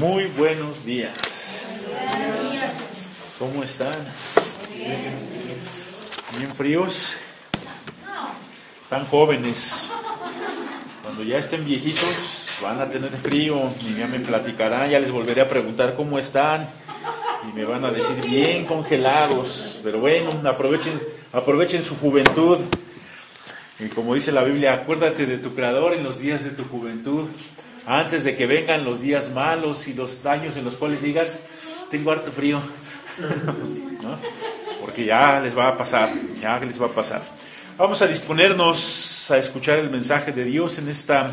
[0.00, 1.12] Muy buenos días.
[3.36, 3.96] ¿Cómo están?
[6.38, 7.14] ¿Bien fríos?
[8.80, 9.88] Están jóvenes.
[11.02, 15.40] Cuando ya estén viejitos van a tener frío y ya me platicarán, ya les volveré
[15.40, 16.68] a preguntar cómo están
[17.50, 19.80] y me van a decir bien congelados.
[19.82, 21.00] Pero bueno, aprovechen,
[21.32, 22.58] aprovechen su juventud.
[23.80, 27.26] Y como dice la Biblia, acuérdate de tu Creador en los días de tu juventud
[27.88, 31.44] antes de que vengan los días malos y los años en los cuales digas,
[31.90, 32.60] tengo harto frío.
[34.82, 37.22] Porque ya les va a pasar, ya les va a pasar.
[37.78, 41.30] Vamos a disponernos a escuchar el mensaje de Dios en esta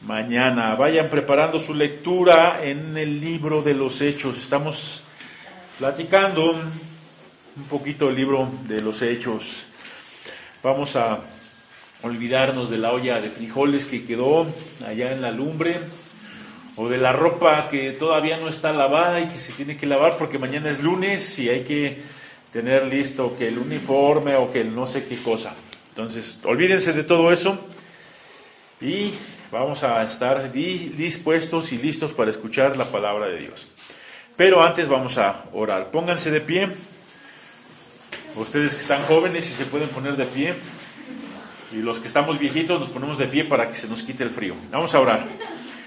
[0.00, 0.76] mañana.
[0.76, 4.38] Vayan preparando su lectura en el libro de los Hechos.
[4.38, 5.04] Estamos
[5.78, 9.66] platicando un poquito el libro de los Hechos.
[10.62, 11.20] Vamos a
[12.02, 14.46] olvidarnos de la olla de frijoles que quedó
[14.86, 15.78] allá en la lumbre,
[16.76, 20.16] o de la ropa que todavía no está lavada y que se tiene que lavar
[20.16, 22.00] porque mañana es lunes y hay que
[22.52, 25.54] tener listo que el uniforme o que el no sé qué cosa.
[25.90, 27.58] Entonces, olvídense de todo eso
[28.80, 29.12] y
[29.52, 33.66] vamos a estar dispuestos y listos para escuchar la palabra de Dios.
[34.36, 35.90] Pero antes vamos a orar.
[35.90, 36.70] Pónganse de pie.
[38.36, 40.54] Ustedes que están jóvenes y se pueden poner de pie.
[41.72, 44.30] Y los que estamos viejitos nos ponemos de pie para que se nos quite el
[44.30, 44.54] frío.
[44.72, 45.24] Vamos a orar.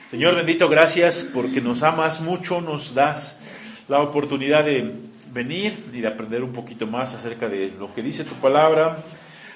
[0.09, 3.41] Señor bendito, gracias porque nos amas mucho, nos das
[3.87, 4.91] la oportunidad de
[5.33, 8.97] venir y de aprender un poquito más acerca de lo que dice tu palabra,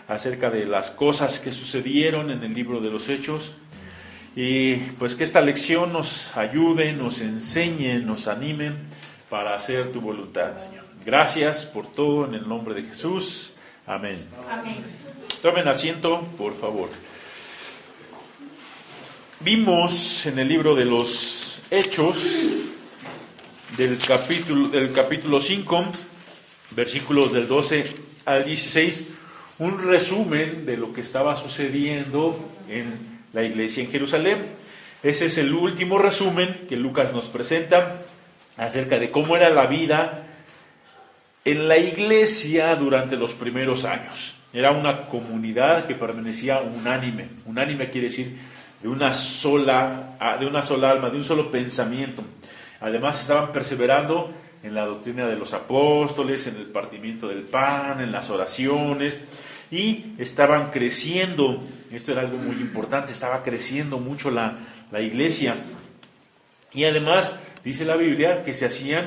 [0.08, 3.56] acerca de las cosas que sucedieron en el libro de los hechos.
[4.36, 8.72] Y pues que esta lección nos ayude, nos enseñe, nos anime
[9.30, 10.86] para hacer tu voluntad, Señor.
[11.06, 13.58] Gracias por todo en el nombre de Jesús.
[13.86, 14.18] Amén.
[14.52, 15.07] Amén.
[15.42, 16.90] Tomen asiento, por favor.
[19.42, 22.18] Vimos en el libro de los Hechos,
[23.78, 25.86] del capítulo, del capítulo 5,
[26.72, 27.86] versículos del 12
[28.26, 29.04] al 16,
[29.60, 32.96] un resumen de lo que estaba sucediendo en
[33.34, 34.44] la iglesia en Jerusalén.
[35.04, 38.02] Ese es el último resumen que Lucas nos presenta
[38.58, 40.26] acerca de cómo era la vida
[41.46, 44.38] en la iglesia durante los primeros años.
[44.58, 47.30] Era una comunidad que permanecía unánime.
[47.46, 48.36] Unánime quiere decir
[48.82, 52.24] de una sola, ah, de una sola alma, de un solo pensamiento.
[52.82, 54.32] Además estaban perseverando
[54.64, 59.22] en la doctrina de los apóstoles, en el partimiento del pan, en las oraciones,
[59.70, 61.62] y estaban creciendo.
[61.92, 64.58] Esto era algo muy importante, estaba creciendo mucho la,
[64.92, 65.54] la iglesia.
[66.74, 69.06] Y además dice la Biblia que se hacían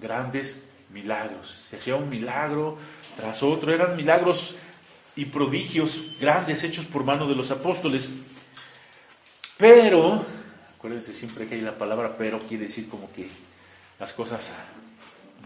[0.00, 1.66] grandes milagros.
[1.68, 2.78] Se hacía un milagro
[3.18, 3.74] tras otro.
[3.74, 4.56] Eran milagros
[5.20, 8.10] y prodigios grandes hechos por mano de los apóstoles.
[9.58, 10.24] Pero,
[10.78, 13.28] acuérdense siempre que hay la palabra pero, quiere decir como que
[13.98, 14.54] las cosas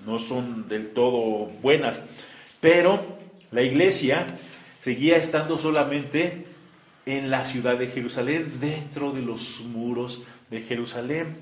[0.06, 1.98] no son del todo buenas.
[2.60, 3.18] Pero
[3.50, 4.24] la iglesia
[4.80, 6.46] seguía estando solamente
[7.04, 11.36] en la ciudad de Jerusalén, dentro de los muros de Jerusalén.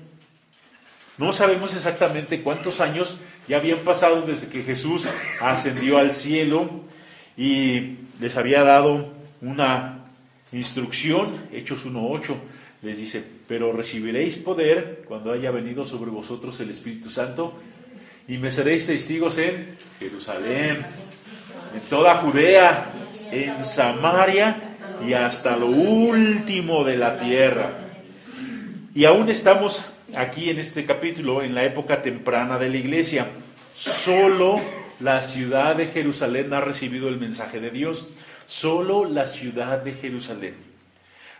[1.19, 5.07] No sabemos exactamente cuántos años ya habían pasado desde que Jesús
[5.39, 6.81] ascendió al cielo
[7.37, 9.99] y les había dado una
[10.51, 12.35] instrucción, Hechos 1.8,
[12.81, 17.53] les dice, pero recibiréis poder cuando haya venido sobre vosotros el Espíritu Santo
[18.27, 20.77] y me seréis testigos en Jerusalén,
[21.73, 22.85] en toda Judea,
[23.31, 24.55] en Samaria
[25.05, 27.71] y hasta lo último de la tierra.
[28.93, 33.27] Y aún estamos aquí en este capítulo, en la época temprana de la iglesia.
[33.75, 34.59] Solo
[35.03, 38.07] la ciudad de Jerusalén ha recibido el mensaje de Dios.
[38.45, 40.55] Solo la ciudad de Jerusalén.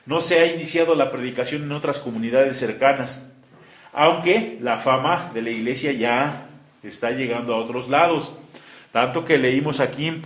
[0.05, 3.29] No se ha iniciado la predicación en otras comunidades cercanas,
[3.93, 6.45] aunque la fama de la iglesia ya
[6.83, 8.35] está llegando a otros lados.
[8.91, 10.21] Tanto que leímos aquí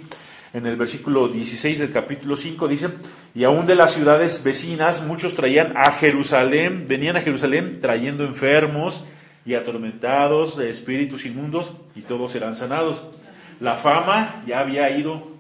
[0.54, 2.88] en el versículo 16 del capítulo 5, dice,
[3.36, 9.06] y aún de las ciudades vecinas muchos traían a Jerusalén, venían a Jerusalén trayendo enfermos
[9.48, 13.08] y atormentados de espíritus inmundos, y todos serán sanados.
[13.62, 15.32] La fama ya había ido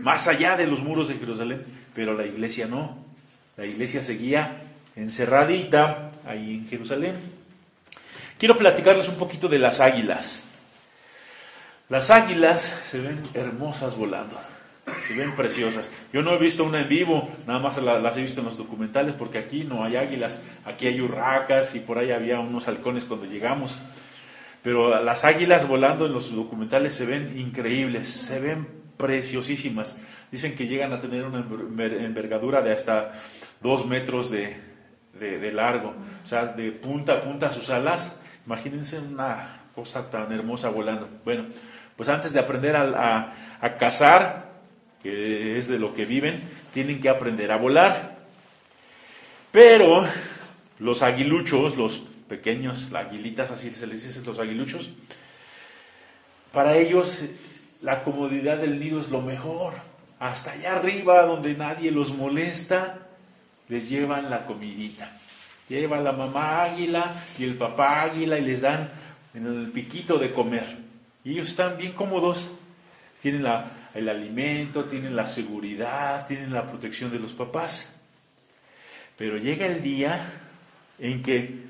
[0.00, 1.64] más allá de los muros de Jerusalén,
[1.94, 2.98] pero la iglesia no.
[3.56, 4.56] La iglesia seguía
[4.96, 7.14] encerradita ahí en Jerusalén.
[8.38, 10.42] Quiero platicarles un poquito de las águilas.
[11.88, 14.36] Las águilas se ven hermosas volando,
[15.06, 15.90] se ven preciosas.
[16.12, 19.14] Yo no he visto una en vivo, nada más las he visto en los documentales
[19.14, 23.26] porque aquí no hay águilas, aquí hay urracas y por ahí había unos halcones cuando
[23.26, 23.78] llegamos.
[24.62, 28.66] Pero las águilas volando en los documentales se ven increíbles, se ven
[28.96, 30.00] preciosísimas.
[30.30, 33.12] Dicen que llegan a tener una envergadura de hasta
[33.60, 34.56] dos metros de,
[35.18, 35.94] de, largo,
[36.24, 38.20] o sea, de punta a punta sus alas.
[38.46, 41.08] Imagínense una cosa tan hermosa volando.
[41.24, 41.44] Bueno,
[41.96, 44.43] pues antes de aprender a, a cazar,
[45.04, 46.42] que es de lo que viven,
[46.72, 48.16] tienen que aprender a volar.
[49.52, 50.04] Pero
[50.78, 54.94] los aguiluchos, los pequeños aguilitas, así se les dice, los aguiluchos,
[56.52, 57.26] para ellos
[57.82, 59.74] la comodidad del nido es lo mejor.
[60.18, 63.06] Hasta allá arriba, donde nadie los molesta,
[63.68, 65.12] les llevan la comidita.
[65.68, 68.88] Lleva la mamá águila y el papá águila y les dan
[69.34, 70.64] en el piquito de comer.
[71.24, 72.52] Y ellos están bien cómodos.
[73.20, 77.96] Tienen la, el alimento, tienen la seguridad, tienen la protección de los papás.
[79.16, 80.20] Pero llega el día
[80.98, 81.62] en que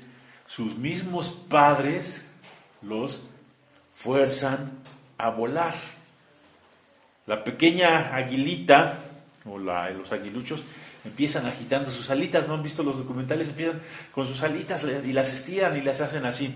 [0.47, 2.25] sus mismos padres
[2.81, 3.29] los
[3.95, 4.71] fuerzan
[5.17, 5.75] a volar.
[7.27, 8.99] La pequeña aguilita,
[9.45, 10.63] o los aguiluchos,
[11.05, 13.49] empiezan agitando sus alitas, ¿no han visto los documentales?
[13.49, 13.79] Empiezan
[14.11, 16.55] con sus alitas y las estiran y las hacen así.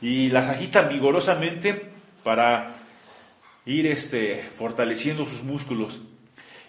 [0.00, 1.90] Y las agitan vigorosamente
[2.24, 2.72] para
[3.70, 6.00] ir este, fortaleciendo sus músculos.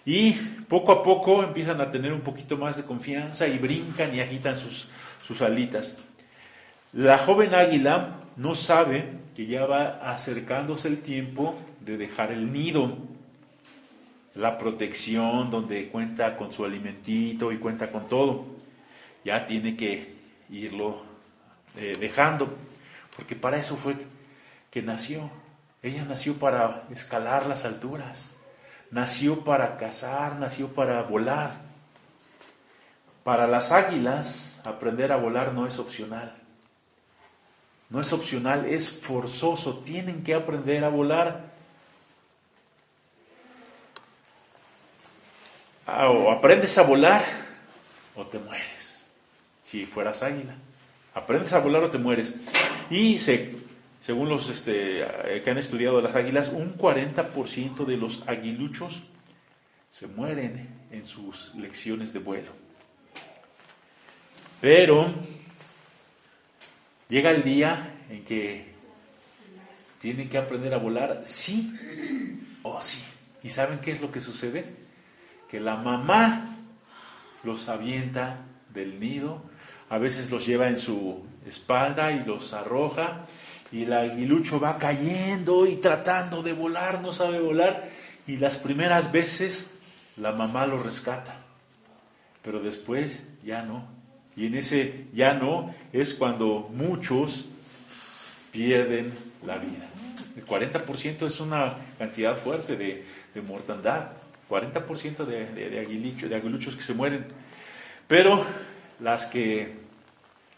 [0.04, 0.32] Y
[0.68, 4.56] poco a poco empiezan a tener un poquito más de confianza y brincan y agitan
[4.56, 4.88] sus,
[5.26, 5.96] sus alitas.
[6.92, 9.04] La joven águila no sabe
[9.34, 12.96] que ya va acercándose el tiempo de dejar el nido,
[14.34, 18.46] la protección donde cuenta con su alimentito y cuenta con todo.
[19.24, 20.14] Ya tiene que
[20.50, 21.02] irlo
[21.76, 22.52] eh, dejando,
[23.16, 23.94] porque para eso fue
[24.70, 25.41] que nació.
[25.82, 28.36] Ella nació para escalar las alturas,
[28.90, 31.50] nació para cazar, nació para volar.
[33.24, 36.32] Para las águilas, aprender a volar no es opcional.
[37.88, 39.78] No es opcional, es forzoso.
[39.84, 41.52] Tienen que aprender a volar.
[45.86, 47.22] Ah, o aprendes a volar
[48.16, 49.02] o te mueres.
[49.64, 50.54] Si fueras águila.
[51.14, 52.34] Aprendes a volar o te mueres.
[52.88, 53.61] Y se,
[54.02, 55.06] según los este,
[55.44, 59.04] que han estudiado las águilas, un 40% de los aguiluchos
[59.88, 62.50] se mueren en sus lecciones de vuelo.
[64.60, 65.12] Pero
[67.08, 68.72] llega el día en que
[70.00, 71.72] tienen que aprender a volar sí
[72.62, 73.04] o sí.
[73.44, 74.64] ¿Y saben qué es lo que sucede?
[75.48, 76.56] Que la mamá
[77.44, 78.40] los avienta
[78.70, 79.42] del nido,
[79.90, 83.26] a veces los lleva en su espalda y los arroja,
[83.72, 87.88] y el aguilucho va cayendo y tratando de volar, no sabe volar,
[88.26, 89.78] y las primeras veces
[90.18, 91.36] la mamá lo rescata,
[92.42, 93.86] pero después ya no.
[94.36, 97.48] Y en ese ya no es cuando muchos
[98.50, 99.12] pierden
[99.44, 99.88] la vida.
[100.36, 103.04] El 40% es una cantidad fuerte de,
[103.46, 104.10] mortandad.
[104.48, 107.24] 40% de, de, de aguiluchos que se mueren.
[108.06, 108.44] Pero
[109.00, 109.82] las que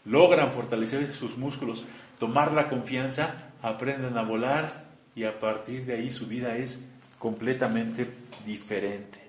[0.05, 1.85] logran fortalecer sus músculos,
[2.19, 4.85] tomar la confianza, aprenden a volar
[5.15, 6.87] y a partir de ahí su vida es
[7.19, 8.07] completamente
[8.45, 9.19] diferente.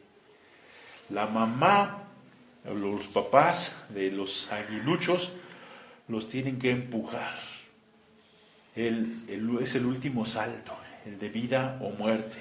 [1.11, 2.06] La mamá
[2.75, 5.37] los papás de los aguiluchos
[6.09, 7.35] los tienen que empujar.
[8.75, 12.37] es el último salto, el de vida o muerte.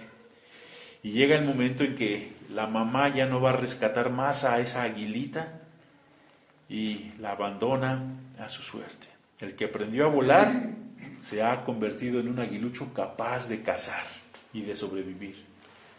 [1.04, 4.60] Y llega el momento en que la mamá ya no va a rescatar más a
[4.60, 5.62] esa aguilita
[6.68, 8.04] y la abandona
[8.40, 9.15] a su suerte.
[9.40, 10.70] El que aprendió a volar
[11.20, 14.06] se ha convertido en un aguilucho capaz de cazar
[14.54, 15.36] y de sobrevivir.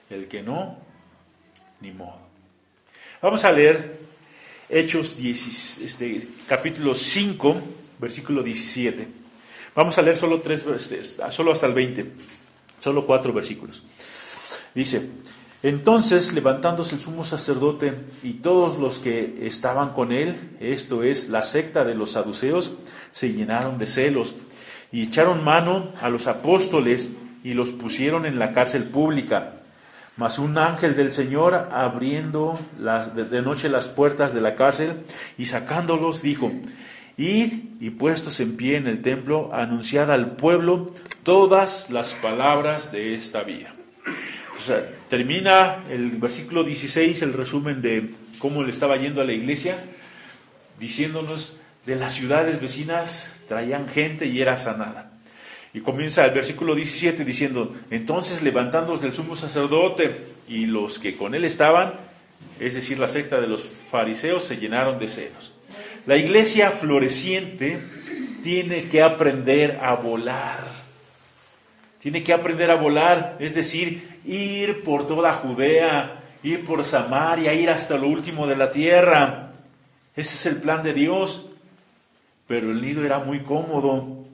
[0.09, 0.79] El que no,
[1.81, 2.21] ni modo.
[3.21, 3.99] Vamos a leer
[4.69, 7.57] Hechos este, capítulo 5,
[7.99, 9.07] versículo 17.
[9.75, 12.13] Vamos a leer solo, tres, este, solo hasta el 20,
[12.81, 13.83] solo cuatro versículos.
[14.75, 15.09] Dice,
[15.63, 21.43] entonces levantándose el sumo sacerdote y todos los que estaban con él, esto es la
[21.43, 22.79] secta de los saduceos,
[23.17, 24.35] se llenaron de celos
[24.93, 29.55] y echaron mano a los apóstoles y los pusieron en la cárcel pública.
[30.19, 34.99] Mas un ángel del Señor, abriendo de noche las puertas de la cárcel
[35.39, 36.53] y sacándolos, dijo,
[37.17, 40.93] Id y puestos en pie en el templo, anunciad al pueblo
[41.23, 43.73] todas las palabras de esta vida.
[45.09, 49.83] Termina el versículo 16, el resumen de cómo le estaba yendo a la iglesia,
[50.79, 55.13] diciéndonos de las ciudades vecinas traían gente y era sanada.
[55.73, 60.17] Y comienza el versículo 17 diciendo, entonces levantándose el sumo sacerdote
[60.49, 61.95] y los que con él estaban,
[62.59, 65.53] es decir, la secta de los fariseos, se llenaron de celos.
[66.07, 67.79] La iglesia floreciente
[68.43, 70.65] tiene que aprender a volar.
[72.01, 77.69] Tiene que aprender a volar, es decir, ir por toda Judea, ir por Samaria, ir
[77.71, 79.51] hasta lo último de la tierra.
[80.15, 81.51] Ese es el plan de Dios.
[82.47, 84.25] Pero el nido era muy cómodo.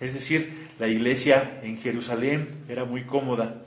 [0.00, 3.62] Es decir, la iglesia en Jerusalén era muy cómoda.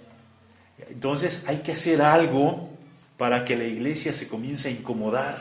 [0.89, 2.69] Entonces hay que hacer algo
[3.17, 5.37] para que la iglesia se comience a incomodar.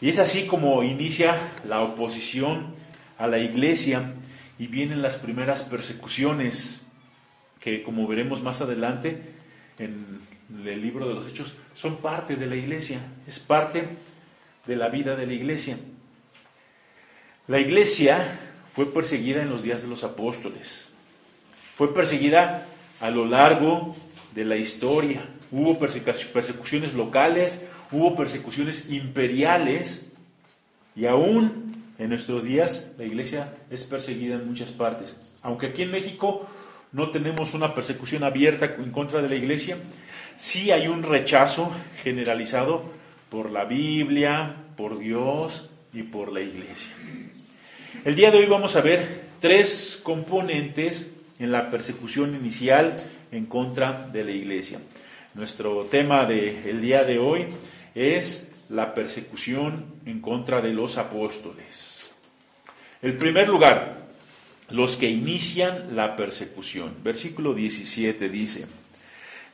[0.00, 1.34] Y es así como inicia
[1.66, 2.74] la oposición
[3.18, 4.12] a la iglesia
[4.58, 6.86] y vienen las primeras persecuciones
[7.60, 9.22] que como veremos más adelante
[9.78, 10.18] en
[10.64, 13.84] el libro de los hechos son parte de la iglesia, es parte
[14.66, 15.78] de la vida de la iglesia.
[17.48, 18.40] La iglesia
[18.74, 20.94] fue perseguida en los días de los apóstoles,
[21.76, 22.66] fue perseguida
[23.00, 23.94] a lo largo
[24.34, 30.08] de la historia, hubo persecuciones locales, hubo persecuciones imperiales
[30.96, 35.20] y aún en nuestros días la iglesia es perseguida en muchas partes.
[35.42, 36.48] Aunque aquí en México
[36.90, 39.76] no tenemos una persecución abierta en contra de la iglesia,
[40.36, 41.70] sí hay un rechazo
[42.02, 42.82] generalizado
[43.30, 46.92] por la Biblia, por Dios y por la iglesia.
[48.04, 52.96] El día de hoy vamos a ver tres componentes en la persecución inicial
[53.32, 54.78] en contra de la iglesia.
[55.34, 57.46] Nuestro tema del día de hoy
[57.94, 62.14] es la persecución en contra de los apóstoles.
[63.02, 64.06] El primer lugar,
[64.70, 66.94] los que inician la persecución.
[67.02, 68.66] Versículo 17 dice,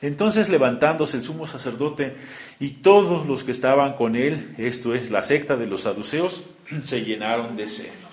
[0.03, 2.17] entonces levantándose el sumo sacerdote
[2.59, 6.47] y todos los que estaban con él, esto es la secta de los saduceos,
[6.83, 8.12] se llenaron de celos.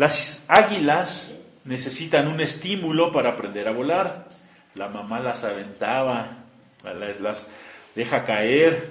[0.00, 4.28] Las águilas necesitan un estímulo para aprender a volar.
[4.74, 6.38] La mamá las aventaba,
[6.82, 7.50] las
[7.94, 8.88] deja caer,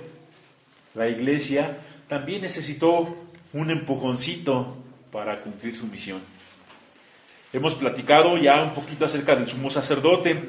[0.94, 3.18] la iglesia también necesitó
[3.54, 4.78] un empujoncito
[5.12, 6.22] para cumplir su misión.
[7.54, 10.40] Hemos platicado ya un poquito acerca del sumo sacerdote,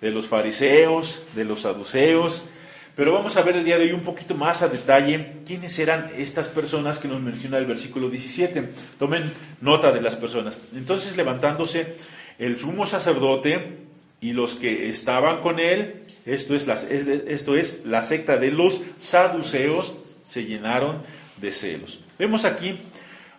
[0.00, 2.48] de los fariseos, de los saduceos,
[2.94, 6.10] pero vamos a ver el día de hoy un poquito más a detalle quiénes eran
[6.16, 8.68] estas personas que nos menciona el versículo 17.
[8.98, 9.32] Tomen
[9.62, 10.58] nota de las personas.
[10.74, 11.96] Entonces levantándose
[12.38, 13.78] el sumo sacerdote
[14.20, 19.98] y los que estaban con él, esto es, esto es la secta de los saduceos,
[20.28, 21.02] se llenaron
[21.38, 22.04] de celos.
[22.18, 22.78] Vemos aquí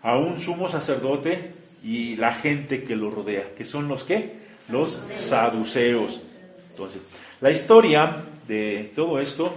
[0.02, 1.52] a un sumo sacerdote
[1.84, 4.34] y la gente que lo rodea, que son los que?
[4.70, 6.24] Los saduceos.
[6.72, 7.02] Entonces,
[7.40, 9.54] la historia de todo esto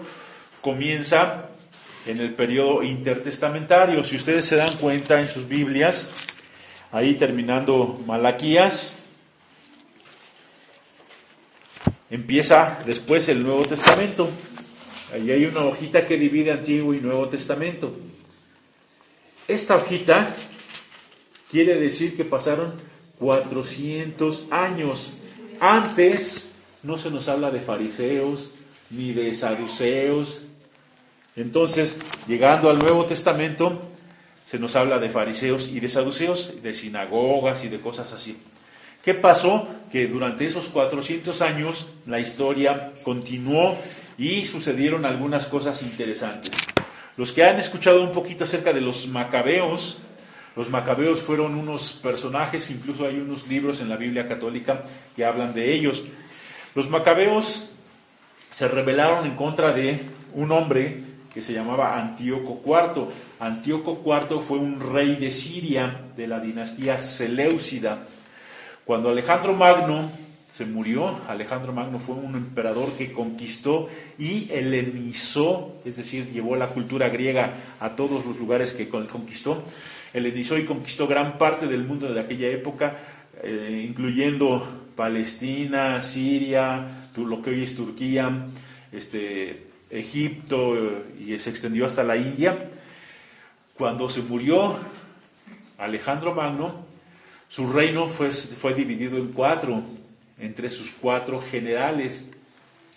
[0.60, 1.48] comienza
[2.06, 4.04] en el periodo intertestamentario.
[4.04, 6.26] Si ustedes se dan cuenta en sus Biblias,
[6.92, 8.96] ahí terminando Malaquías,
[12.08, 14.28] Empieza después el Nuevo Testamento.
[15.12, 17.96] Ahí hay una hojita que divide Antiguo y Nuevo Testamento.
[19.48, 20.34] Esta hojita
[21.50, 22.74] quiere decir que pasaron
[23.18, 25.18] 400 años.
[25.58, 26.52] Antes
[26.84, 28.52] no se nos habla de fariseos
[28.90, 30.46] ni de saduceos.
[31.34, 33.82] Entonces, llegando al Nuevo Testamento,
[34.44, 38.38] se nos habla de fariseos y de saduceos, de sinagogas y de cosas así.
[39.02, 39.68] ¿Qué pasó?
[39.92, 43.76] Que durante esos 400 años la historia continuó
[44.18, 46.50] y sucedieron algunas cosas interesantes.
[47.16, 50.02] Los que han escuchado un poquito acerca de los macabeos,
[50.56, 55.54] los macabeos fueron unos personajes, incluso hay unos libros en la Biblia católica que hablan
[55.54, 56.04] de ellos.
[56.74, 57.75] Los macabeos
[58.56, 60.00] se rebelaron en contra de
[60.32, 60.96] un hombre
[61.34, 63.06] que se llamaba Antíoco IV.
[63.38, 67.98] Antíoco IV fue un rey de Siria de la dinastía Seleucida.
[68.86, 70.10] Cuando Alejandro Magno
[70.50, 76.68] se murió, Alejandro Magno fue un emperador que conquistó y helenizó, es decir, llevó la
[76.68, 79.64] cultura griega a todos los lugares que conquistó,
[80.14, 82.96] helenizó y conquistó gran parte del mundo de aquella época,
[83.42, 88.48] eh, incluyendo Palestina, Siria, lo que hoy es Turquía,
[88.92, 90.74] este, Egipto
[91.18, 92.70] y se extendió hasta la India.
[93.76, 94.76] Cuando se murió
[95.78, 96.84] Alejandro Magno,
[97.48, 99.82] su reino fue, fue dividido en cuatro,
[100.38, 102.30] entre sus cuatro generales,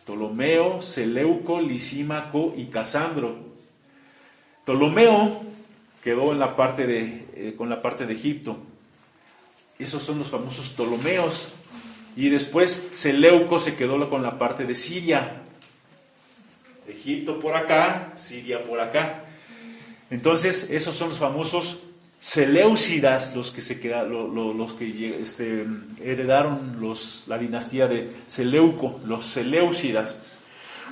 [0.03, 3.37] Ptolomeo, Seleuco, Lisímaco y Casandro.
[4.63, 5.43] Ptolomeo
[6.03, 8.57] quedó en la parte de, eh, con la parte de Egipto.
[9.77, 11.55] Esos son los famosos Ptolomeos.
[12.15, 15.41] Y después Seleuco se quedó con la parte de Siria.
[16.87, 19.23] Egipto por acá, Siria por acá.
[20.09, 21.83] Entonces, esos son los famosos
[22.21, 25.65] Seleucidas, los que, se los que este,
[26.03, 26.77] heredaron
[27.27, 30.19] la dinastía de Seleuco, los Seleucidas.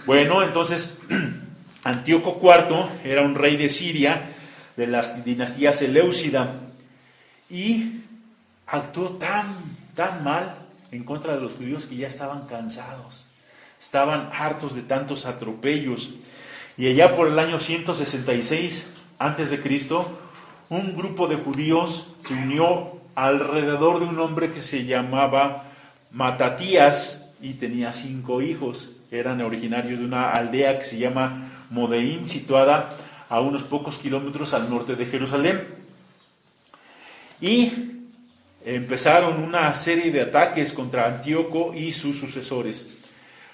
[0.05, 0.97] Bueno, entonces
[1.83, 4.29] Antíoco IV era un rey de Siria,
[4.77, 6.62] de la dinastía Seleucida,
[7.50, 8.03] y
[8.67, 9.53] actuó tan,
[9.95, 13.29] tan mal en contra de los judíos que ya estaban cansados,
[13.79, 16.15] estaban hartos de tantos atropellos.
[16.77, 20.20] Y allá por el año 166 antes de Cristo,
[20.70, 25.72] un grupo de judíos se unió alrededor de un hombre que se llamaba
[26.12, 28.98] Matatías y tenía cinco hijos.
[29.12, 32.89] Eran originarios de una aldea que se llama Modeín, situada
[33.29, 35.63] a unos pocos kilómetros al norte de Jerusalén.
[37.41, 37.97] Y
[38.75, 42.97] empezaron una serie de ataques contra Antíoco y sus sucesores.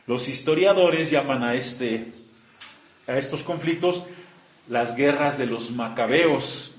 [0.08, 2.12] Los historiadores llaman a, este,
[3.08, 4.08] a estos conflictos
[4.68, 6.78] las guerras de los macabeos.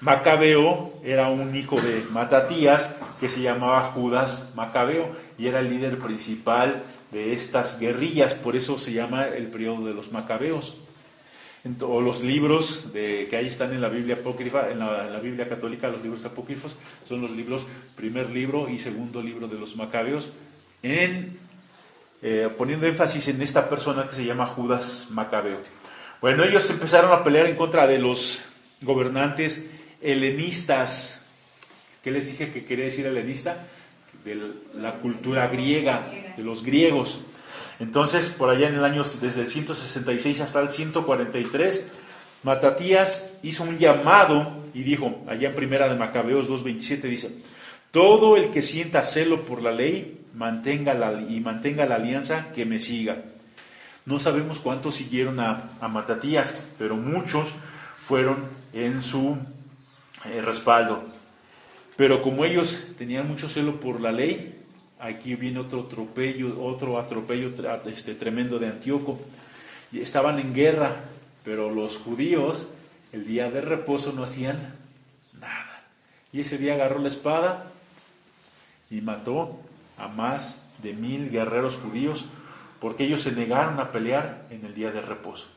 [0.00, 5.98] Macabeo era un hijo de Matatías que se llamaba Judas Macabeo y era el líder
[5.98, 6.82] principal
[7.12, 10.80] de estas guerrillas, por eso se llama el periodo de los macabeos.
[11.80, 15.88] O los libros de, que ahí están en la Biblia apócrifa, en la, Biblia católica,
[15.88, 20.32] los libros apócrifos, son los libros, primer libro y segundo libro de los macabeos,
[20.82, 21.36] en,
[22.22, 25.58] eh, poniendo énfasis en esta persona que se llama Judas Macabeo.
[26.20, 28.46] Bueno, ellos empezaron a pelear en contra de los
[28.82, 29.70] gobernantes
[30.00, 31.26] helenistas.
[32.02, 33.66] ¿Qué les dije que quería decir helenista?
[34.24, 34.36] De
[34.74, 37.22] la cultura griega, de los griegos.
[37.78, 41.92] Entonces, por allá en el año, desde el 166 hasta el 143,
[42.42, 47.42] Matatías hizo un llamado y dijo, allá en primera de Macabeos 2.27 dice,
[47.90, 52.64] todo el que sienta celo por la ley mantenga la, y mantenga la alianza, que
[52.64, 53.16] me siga.
[54.04, 57.54] No sabemos cuántos siguieron a, a Matatías, pero muchos
[58.06, 59.36] fueron en su
[60.26, 61.02] eh, respaldo.
[61.96, 64.54] Pero como ellos tenían mucho celo por la ley,
[64.98, 67.52] aquí viene otro atropello, otro atropello
[67.86, 69.18] este, tremendo de Antíoco.
[69.92, 70.94] Estaban en guerra,
[71.44, 72.72] pero los judíos
[73.12, 74.74] el día de reposo no hacían
[75.40, 75.84] nada.
[76.32, 77.70] Y ese día agarró la espada
[78.90, 79.60] y mató
[79.96, 82.26] a más de mil guerreros judíos
[82.80, 85.48] porque ellos se negaron a pelear en el día de reposo.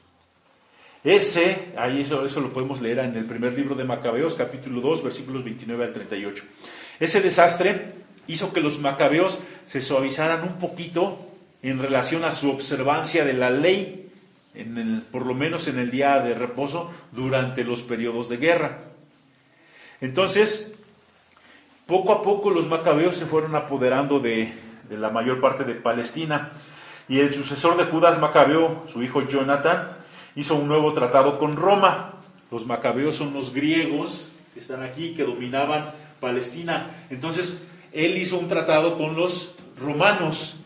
[1.04, 5.04] Ese, ahí eso, eso lo podemos leer en el primer libro de Macabeos, capítulo 2,
[5.04, 6.44] versículos 29 al 38.
[7.00, 7.94] Ese desastre
[8.30, 11.18] hizo que los macabeos se suavizaran un poquito
[11.64, 14.12] en relación a su observancia de la ley,
[15.12, 18.78] por lo menos en el día de reposo, durante los periodos de guerra.
[20.00, 20.76] Entonces,
[21.88, 24.54] poco a poco los macabeos se fueron apoderando de,
[24.88, 26.54] de la mayor parte de Palestina,
[27.08, 29.98] y el sucesor de Judas Macabeo, su hijo Jonathan,
[30.36, 32.14] hizo un nuevo tratado con Roma.
[32.52, 36.92] Los macabeos son los griegos que están aquí, que dominaban Palestina.
[37.10, 40.62] Entonces, él hizo un tratado con los romanos,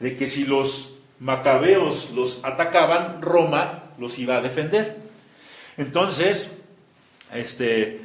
[0.00, 4.96] de que si los macabeos los atacaban, Roma los iba a defender.
[5.76, 6.58] Entonces,
[7.34, 8.00] este,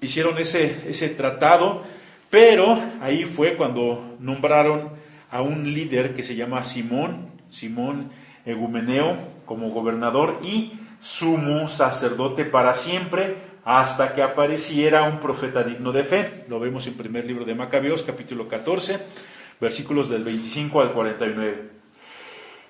[0.00, 1.82] hicieron ese, ese tratado,
[2.30, 4.90] pero ahí fue cuando nombraron
[5.30, 8.10] a un líder que se llama Simón, Simón
[8.44, 13.36] Egumeneo como gobernador y sumo sacerdote para siempre
[13.66, 16.44] hasta que apareciera un profeta digno de fe.
[16.48, 19.00] Lo vemos en primer libro de Macabeos, capítulo 14,
[19.60, 21.70] versículos del 25 al 49.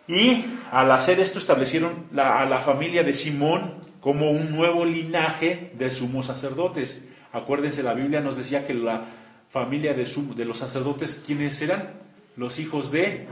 [0.08, 5.90] Y al hacer esto establecieron a la familia de Simón como un nuevo linaje de
[5.90, 7.08] sumos sacerdotes.
[7.30, 9.04] Acuérdense, la Biblia nos decía que la
[9.50, 11.90] familia de, de los sacerdotes, ¿quiénes eran?
[12.36, 13.26] Los hijos de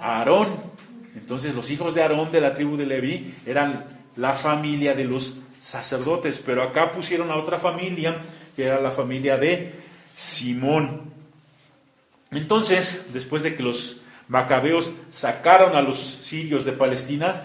[0.00, 0.48] Aarón.
[1.14, 3.84] Entonces los hijos de Aarón de la tribu de Leví eran
[4.16, 8.18] la familia de los sacerdotes, pero acá pusieron a otra familia,
[8.56, 9.72] que era la familia de
[10.16, 11.02] Simón.
[12.32, 17.44] Entonces, después de que los macabeos sacaron a los sirios de Palestina,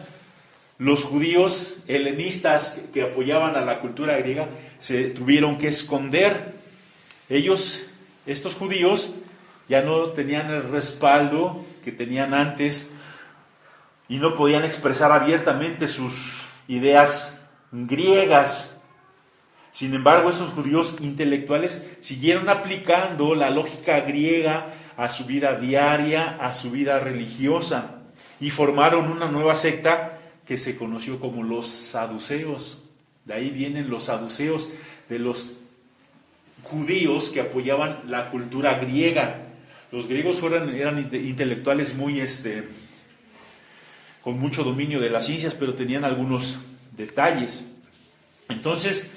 [0.80, 4.49] los judíos helenistas que apoyaban a la cultura griega
[4.80, 6.56] se tuvieron que esconder.
[7.30, 7.91] Ellos,
[8.25, 9.15] estos judíos,
[9.69, 12.91] ya no tenían el respaldo que tenían antes
[14.10, 17.37] y no podían expresar abiertamente sus ideas
[17.71, 18.82] griegas.
[19.71, 26.56] Sin embargo, esos judíos intelectuales siguieron aplicando la lógica griega a su vida diaria, a
[26.56, 28.01] su vida religiosa,
[28.39, 32.86] y formaron una nueva secta que se conoció como los saduceos.
[33.25, 34.71] De ahí vienen los saduceos,
[35.10, 35.58] de los
[36.63, 39.41] judíos que apoyaban la cultura griega.
[39.91, 42.67] Los griegos fueron, eran intelectuales muy, este,
[44.23, 46.65] con mucho dominio de las ciencias, pero tenían algunos
[46.97, 47.65] detalles.
[48.49, 49.12] Entonces,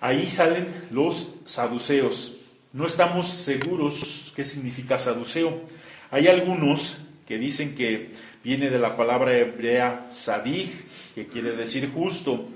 [0.00, 2.36] ahí salen los saduceos.
[2.72, 5.62] No estamos seguros qué significa saduceo.
[6.10, 8.10] Hay algunos que dicen que
[8.42, 10.68] viene de la palabra hebrea sadig,
[11.14, 12.48] que quiere decir justo.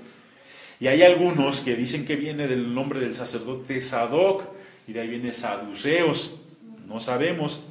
[0.79, 4.43] Y hay algunos que dicen que viene del nombre del sacerdote Sadoc,
[4.87, 6.39] y de ahí viene saduceos.
[6.87, 7.65] No sabemos.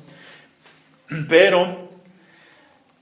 [1.29, 1.89] Pero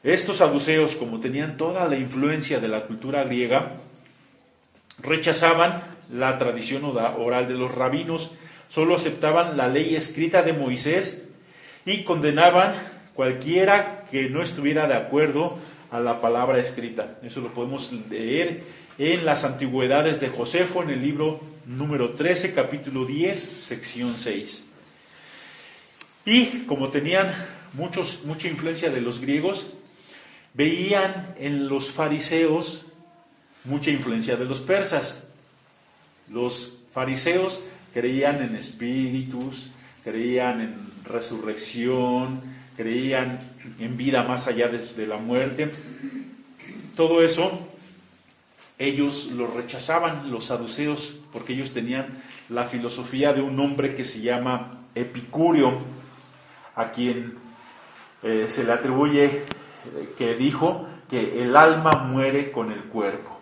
[0.07, 3.73] Estos saduceos, como tenían toda la influencia de la cultura griega,
[4.99, 5.83] rechazaban
[6.13, 8.33] la tradición oral de los rabinos,
[8.69, 11.25] solo aceptaban la ley escrita de Moisés
[11.85, 12.75] y condenaban
[13.15, 15.59] cualquiera que no estuviera de acuerdo
[15.91, 17.19] a la palabra escrita.
[17.23, 18.63] Eso lo podemos leer
[18.99, 24.69] en las antigüedades de Josefo, en el libro número 13, capítulo 10, sección 6.
[26.25, 27.33] Y como tenían
[27.75, 29.75] muchos, mucha influencia de los griegos,
[30.55, 32.86] veían en los fariseos
[33.67, 35.29] mucha influencia de los persas.
[36.29, 39.71] Los fariseos creían en espíritus,
[40.05, 40.75] creían en
[41.05, 42.43] resurrección,
[42.77, 43.39] creían
[43.79, 45.71] en vida más allá de, la muerte.
[46.95, 47.69] Todo eso
[48.79, 54.21] ellos lo rechazaban, los saduceos, porque ellos tenían la filosofía de un hombre que se
[54.21, 55.79] llama Epicurio,
[56.75, 57.35] a quien
[58.23, 59.43] eh, se le atribuye eh,
[60.19, 63.36] que dijo que el alma muere con el cuerpo.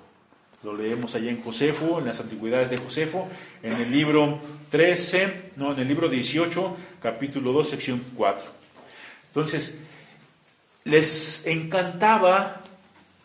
[0.64, 3.28] Lo leemos allá en Josefo, en las antigüedades de Josefo,
[3.62, 4.38] en el libro
[4.70, 8.42] 13, no, en el libro 18, capítulo 2, sección 4.
[9.26, 9.80] Entonces,
[10.84, 12.62] les encantaba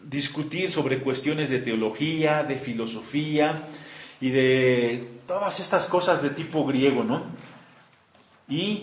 [0.04, 3.56] discutir sobre cuestiones de teología, de filosofía
[4.20, 7.24] y de todas estas cosas de tipo griego, ¿no?
[8.50, 8.82] Y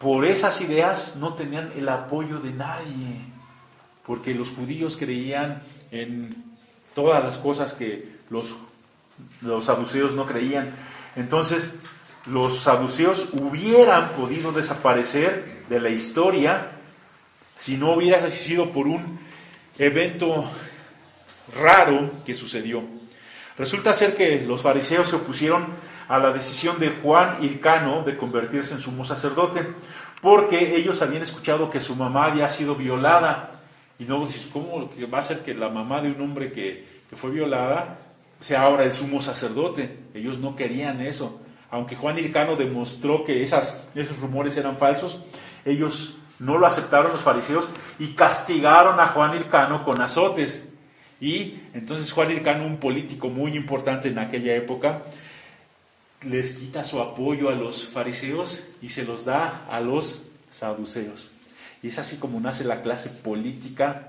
[0.00, 3.20] por esas ideas no tenían el apoyo de nadie,
[4.06, 6.51] porque los judíos creían en
[6.94, 8.56] todas las cosas que los,
[9.40, 10.70] los saduceos no creían.
[11.16, 11.70] Entonces,
[12.26, 16.68] los saduceos hubieran podido desaparecer de la historia
[17.56, 19.18] si no hubiera sido por un
[19.78, 20.44] evento
[21.60, 22.82] raro que sucedió.
[23.58, 25.66] Resulta ser que los fariseos se opusieron
[26.08, 29.66] a la decisión de Juan Hircano de convertirse en sumo sacerdote,
[30.20, 33.61] porque ellos habían escuchado que su mamá había sido violada.
[34.02, 37.98] Y no, ¿cómo va a ser que la mamá de un hombre que, fue violada
[38.40, 39.96] sea ahora el sumo sacerdote?
[40.12, 41.40] Ellos no querían eso.
[41.70, 45.22] Aunque Juan Hircano demostró que esos rumores eran falsos,
[45.64, 50.72] ellos no lo aceptaron los fariseos y castigaron a Juan Hircano con azotes.
[51.20, 55.02] Y entonces Juan Hircano, un político muy importante en aquella época,
[56.22, 61.31] les quita su apoyo a los fariseos y se los da a los saduceos.
[61.82, 64.08] Y es así como nace la clase política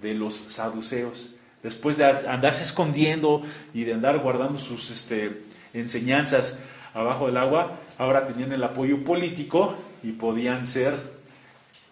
[0.00, 1.34] de los saduceos.
[1.62, 3.42] Después de andarse escondiendo
[3.74, 6.58] y de andar guardando sus este, enseñanzas
[6.94, 10.94] abajo del agua, ahora tenían el apoyo político y podían ser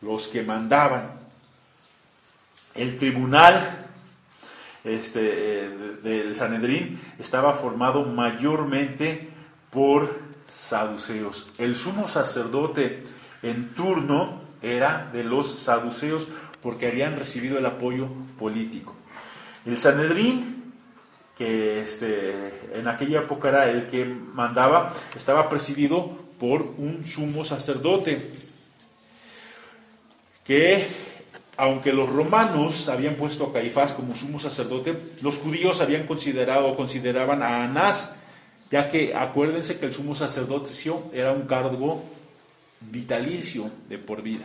[0.03, 1.11] los que mandaban.
[2.75, 3.87] El tribunal
[4.85, 5.21] este,
[6.03, 9.31] del Sanedrín estaba formado mayormente
[9.71, 11.53] por saduceos.
[11.59, 13.03] El sumo sacerdote
[13.43, 16.29] en turno era de los saduceos
[16.63, 18.95] porque habían recibido el apoyo político.
[19.65, 20.73] El Sanedrín,
[21.37, 28.21] que este, en aquella época era el que mandaba, estaba presidido por un sumo sacerdote
[30.45, 30.87] que
[31.57, 36.77] aunque los romanos habían puesto a Caifás como sumo sacerdote, los judíos habían considerado o
[36.77, 38.19] consideraban a Anás,
[38.71, 42.05] ya que acuérdense que el sumo sacerdocio era un cargo
[42.81, 44.45] vitalicio de por vida.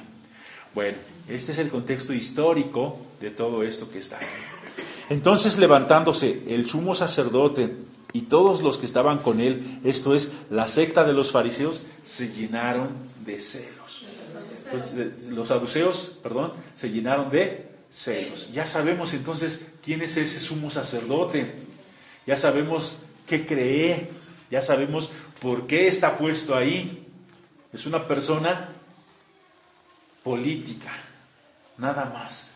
[0.73, 4.25] Bueno, este es el contexto histórico de todo esto que está aquí.
[5.09, 7.75] Entonces levantándose el sumo sacerdote
[8.13, 12.29] y todos los que estaban con él, esto es la secta de los fariseos, se
[12.33, 12.89] llenaron
[13.25, 14.05] de celos
[15.29, 18.51] los saduceos, perdón, se llenaron de celos.
[18.53, 21.51] Ya sabemos entonces quién es ese sumo sacerdote.
[22.25, 24.09] Ya sabemos qué cree.
[24.49, 27.07] Ya sabemos por qué está puesto ahí.
[27.73, 28.69] Es una persona
[30.23, 30.91] política,
[31.77, 32.53] nada más.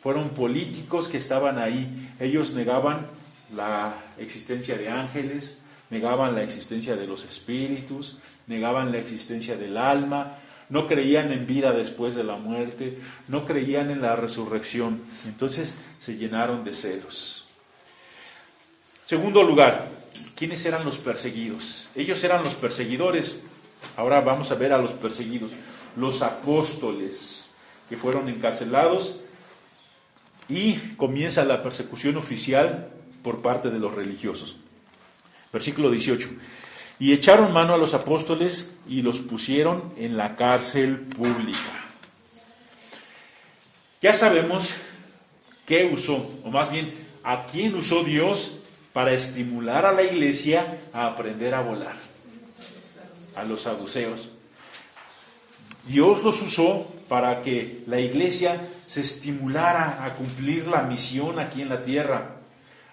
[0.00, 2.12] Fueron políticos que estaban ahí.
[2.18, 3.06] Ellos negaban
[3.54, 10.36] la existencia de ángeles, negaban la existencia de los espíritus, negaban la existencia del alma,
[10.68, 15.02] no creían en vida después de la muerte, no creían en la resurrección.
[15.26, 17.46] Entonces se llenaron de celos.
[19.06, 19.88] Segundo lugar,
[20.34, 21.90] ¿quiénes eran los perseguidos?
[21.94, 23.44] Ellos eran los perseguidores.
[23.96, 25.52] Ahora vamos a ver a los perseguidos,
[25.96, 27.50] los apóstoles
[27.88, 29.20] que fueron encarcelados
[30.48, 32.88] y comienza la persecución oficial
[33.22, 34.58] por parte de los religiosos.
[35.52, 36.28] Versículo 18.
[36.98, 41.58] Y echaron mano a los apóstoles y los pusieron en la cárcel pública.
[44.00, 44.74] Ya sabemos
[45.66, 46.92] qué usó, o más bien
[47.22, 52.11] a quién usó Dios para estimular a la iglesia a aprender a volar.
[53.36, 54.30] A los saduceos.
[55.86, 61.68] Dios los usó para que la iglesia se estimulara a cumplir la misión aquí en
[61.68, 62.36] la tierra.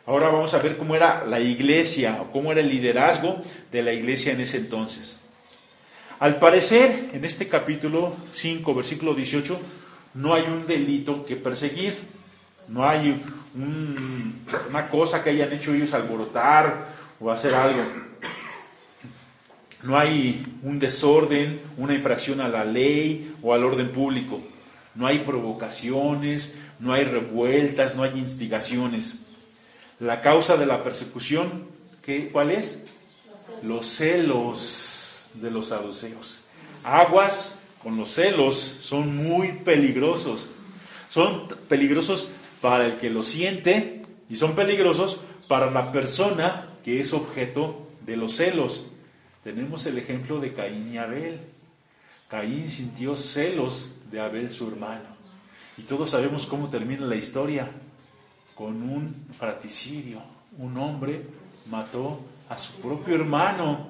[0.06, 3.94] Ahora vamos a ver cómo era la iglesia o cómo era el liderazgo de la
[3.94, 5.20] iglesia en ese entonces.
[6.20, 9.60] Al parecer, en este capítulo 5, versículo 18,
[10.16, 11.96] no hay un delito que perseguir,
[12.68, 13.22] no hay
[13.56, 16.88] una cosa que hayan hecho ellos alborotar
[17.20, 17.82] o hacer algo.
[19.84, 24.42] No hay un desorden, una infracción a la ley o al orden público.
[24.96, 29.26] No hay provocaciones, no hay revueltas, no hay instigaciones.
[30.00, 31.66] La causa de la persecución,
[32.04, 32.88] ¿qué, ¿cuál es?
[33.64, 36.46] Los celos de los saduceos.
[36.84, 40.50] Aguas con los celos son muy peligrosos.
[41.10, 42.30] Son peligrosos
[42.62, 48.18] para el que lo siente y son peligrosos para la persona que es objeto de
[48.18, 48.88] los celos.
[49.44, 51.40] Tenemos el ejemplo de Caín y Abel.
[52.28, 55.18] Caín sintió celos de Abel su hermano.
[55.78, 57.70] Y todos sabemos cómo termina la historia.
[58.56, 60.22] Con un fratricidio.
[60.58, 61.24] Un hombre
[61.70, 63.88] mató a su propio hermano.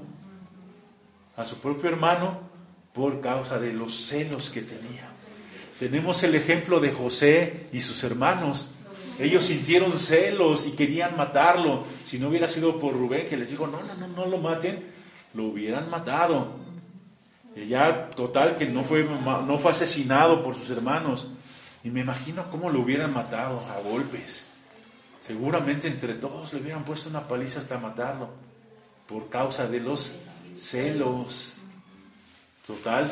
[1.36, 2.42] A su propio hermano
[2.94, 5.10] por causa de los celos que tenía.
[5.80, 8.74] Tenemos el ejemplo de José y sus hermanos.
[9.20, 11.86] Ellos sintieron celos y querían matarlo.
[12.06, 14.84] Si no hubiera sido por Rubén que les dijo, no, no, no, no lo maten,
[15.34, 16.48] lo hubieran matado.
[17.56, 21.30] Ya total que no fue, no fue asesinado por sus hermanos.
[21.84, 24.50] Y me imagino cómo lo hubieran matado a golpes.
[25.22, 28.30] Seguramente entre todos le hubieran puesto una paliza hasta matarlo.
[29.08, 30.20] Por causa de los
[30.56, 31.58] celos.
[32.66, 33.12] Total,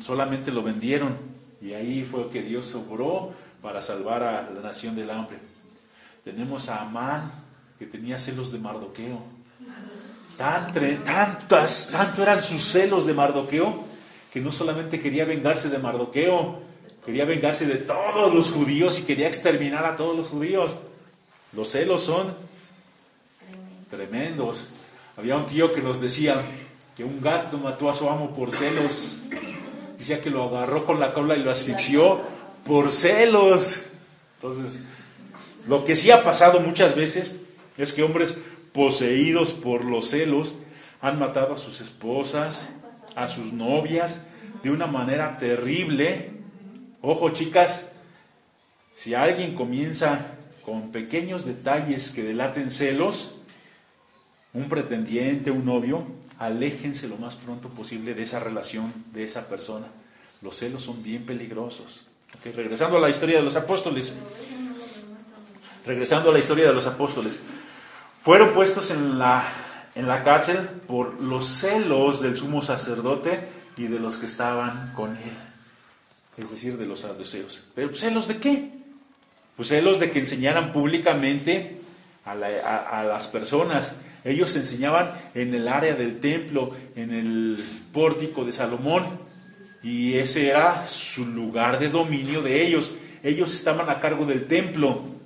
[0.00, 1.16] solamente lo vendieron.
[1.60, 5.38] Y ahí fue que Dios obró para salvar a la nación del hambre.
[6.22, 7.32] Tenemos a Amán,
[7.78, 9.38] que tenía celos de Mardoqueo
[10.36, 13.84] tantas, tanto eran sus celos de Mardoqueo,
[14.32, 16.60] que no solamente quería vengarse de Mardoqueo,
[17.04, 20.76] quería vengarse de todos los judíos y quería exterminar a todos los judíos.
[21.52, 22.34] Los celos son
[23.90, 24.68] tremendos.
[25.16, 26.36] Había un tío que nos decía
[26.96, 29.22] que un gato mató a su amo por celos.
[29.96, 32.20] Decía que lo agarró con la cola y lo asfixió
[32.64, 33.86] por celos.
[34.36, 34.82] Entonces,
[35.66, 37.40] lo que sí ha pasado muchas veces
[37.76, 38.42] es que hombres
[38.78, 40.60] poseídos por los celos,
[41.00, 42.68] han matado a sus esposas,
[43.16, 44.28] a sus novias,
[44.62, 46.30] de una manera terrible.
[47.02, 47.94] Ojo chicas,
[48.94, 50.28] si alguien comienza
[50.64, 53.38] con pequeños detalles que delaten celos,
[54.54, 56.04] un pretendiente, un novio,
[56.38, 59.88] aléjense lo más pronto posible de esa relación, de esa persona.
[60.40, 62.06] Los celos son bien peligrosos.
[62.44, 64.16] regresando a la historia de los apóstoles.
[65.84, 67.40] Regresando a la historia de los apóstoles.
[68.28, 69.42] Fueron puestos en la,
[69.94, 73.40] en la cárcel por los celos del sumo sacerdote
[73.78, 75.32] y de los que estaban con él,
[76.36, 77.68] es decir, de los saduceos.
[77.74, 78.68] ¿Pero celos de qué?
[79.56, 81.80] Pues celos de que enseñaran públicamente
[82.26, 83.96] a, a, las personas.
[84.24, 87.64] Ellos enseñaban en el área del templo, en el
[87.94, 89.06] pórtico de Salomón,
[89.82, 92.94] y ese era su lugar de dominio de ellos.
[93.22, 95.16] Ellos estaban a cargo del templo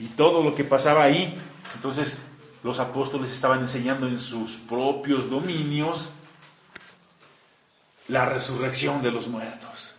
[0.00, 1.32] y todo lo que pasaba ahí
[1.74, 2.20] entonces
[2.62, 6.12] los apóstoles estaban enseñando en sus propios dominios
[8.08, 9.96] la resurrección de los muertos,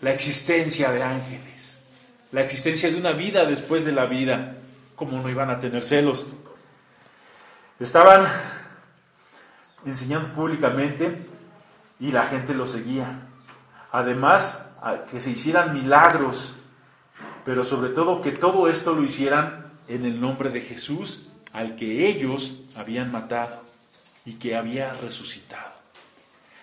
[0.00, 1.82] la existencia de ángeles,
[2.32, 4.56] la existencia de una vida después de la vida.
[4.96, 6.26] ¿Cómo no iban a tener celos?
[7.78, 8.26] Estaban
[9.86, 11.26] enseñando públicamente
[12.00, 13.20] y la gente lo seguía.
[13.92, 14.66] Además,
[15.10, 16.56] que se hicieran milagros,
[17.44, 22.08] pero sobre todo que todo esto lo hicieran en el nombre de Jesús al que
[22.08, 23.62] ellos habían matado
[24.24, 25.72] y que había resucitado,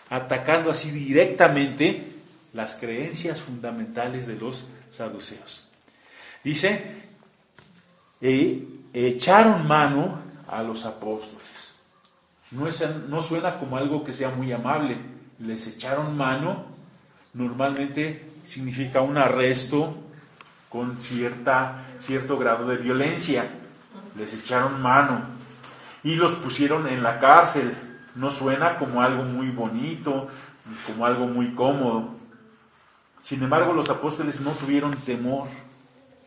[0.10, 2.14] atacando así directamente
[2.54, 5.68] las creencias fundamentales de los saduceos.
[6.44, 7.06] Dice,
[8.22, 11.76] e echaron mano a los apóstoles.
[12.52, 12.68] No,
[13.10, 14.98] no suena como algo que sea muy amable.
[15.40, 16.66] Les echaron mano,
[17.34, 19.98] normalmente significa un arresto,
[20.70, 23.48] con cierta, cierto grado de violencia.
[24.18, 25.22] Les echaron mano
[26.04, 27.74] y los pusieron en la cárcel.
[28.16, 30.28] No suena como algo muy bonito,
[30.86, 32.10] como algo muy cómodo.
[33.22, 35.48] Sin embargo, los apóstoles no tuvieron temor.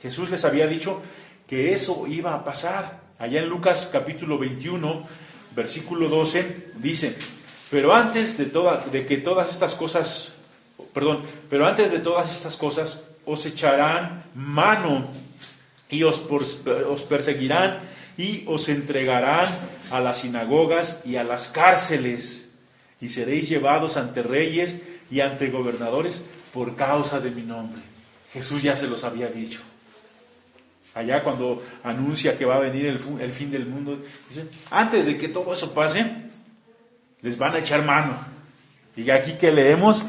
[0.00, 1.00] Jesús les había dicho
[1.46, 3.00] que eso iba a pasar.
[3.18, 5.02] Allá en Lucas capítulo 21,
[5.56, 7.16] versículo 12, dice,
[7.70, 10.34] pero antes de, toda, de que todas estas cosas,
[10.92, 15.06] perdón, pero antes de todas estas cosas, os echarán mano
[15.90, 17.80] y os, os perseguirán
[18.16, 19.48] y os entregarán
[19.90, 22.50] a las sinagogas y a las cárceles
[23.00, 27.80] y seréis llevados ante reyes y ante gobernadores por causa de mi nombre.
[28.32, 29.60] Jesús ya se los había dicho.
[30.94, 35.28] Allá cuando anuncia que va a venir el, fin del mundo, dice, antes de que
[35.28, 36.04] todo eso pase,
[37.22, 38.18] les van a echar mano.
[38.96, 40.04] Y aquí que leemos,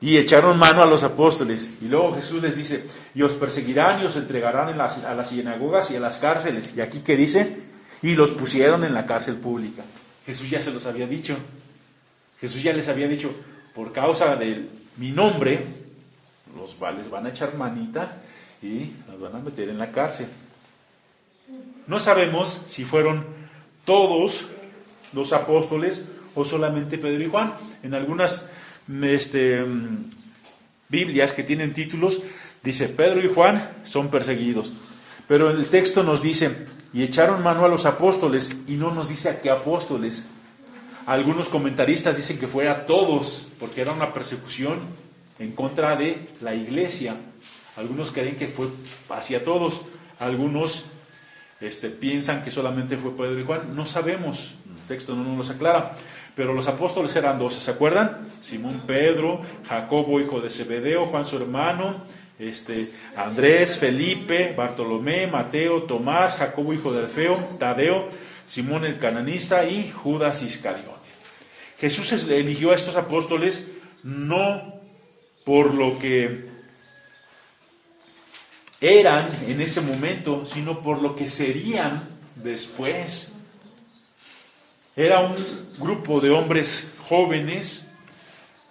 [0.00, 1.70] y echaron mano a los apóstoles.
[1.80, 5.30] Y luego Jesús les dice, y os perseguirán y os entregarán en las, a las
[5.30, 6.74] sinagogas y a las cárceles.
[6.76, 7.56] Y aquí que dice,
[8.02, 9.82] y los pusieron en la cárcel pública.
[10.24, 11.36] Jesús ya se los había dicho.
[12.40, 13.34] Jesús ya les había dicho,
[13.74, 15.64] por causa de mi nombre,
[16.56, 18.16] los les van a echar manita
[18.62, 20.28] y los van a meter en la cárcel.
[21.86, 23.24] No sabemos si fueron
[23.84, 24.48] todos
[25.12, 27.54] los apóstoles o solamente Pedro y Juan.
[27.82, 28.46] En algunas
[29.02, 29.64] este,
[30.88, 32.22] Biblias que tienen títulos,
[32.62, 34.72] dice Pedro y Juan son perseguidos.
[35.26, 39.28] Pero el texto nos dice, y echaron mano a los apóstoles, y no nos dice
[39.28, 40.26] a qué apóstoles.
[41.06, 44.80] Algunos comentaristas dicen que fue a todos, porque era una persecución
[45.38, 47.16] en contra de la iglesia.
[47.76, 48.68] Algunos creen que fue
[49.10, 49.82] hacia todos.
[50.18, 50.86] Algunos
[51.60, 53.74] este, piensan que solamente fue Pedro y Juan.
[53.74, 55.96] No sabemos, el texto no nos lo aclara.
[56.38, 58.16] Pero los apóstoles eran doce, ¿se acuerdan?
[58.40, 62.04] Simón Pedro, Jacobo, hijo de Zebedeo, Juan su hermano,
[62.38, 68.08] este, Andrés, Felipe, Bartolomé, Mateo, Tomás, Jacobo, hijo de Alfeo, Tadeo,
[68.46, 71.10] Simón el cananista y Judas Iscariote.
[71.80, 73.72] Jesús eligió a estos apóstoles
[74.04, 74.74] no
[75.44, 76.46] por lo que
[78.80, 83.37] eran en ese momento, sino por lo que serían después.
[84.98, 85.36] Era un
[85.78, 87.92] grupo de hombres jóvenes,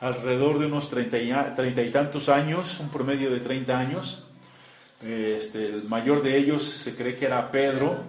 [0.01, 4.25] alrededor de unos treinta y, tantos años, un promedio de 30 años.
[5.01, 8.03] Este, el mayor de ellos se cree que era Pedro.